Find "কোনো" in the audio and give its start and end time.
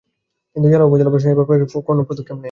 1.87-2.01